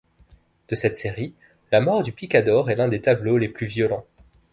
[0.67, 1.35] De cette série,
[1.71, 4.07] la mort du picador est l'un des tableaux les plus violents.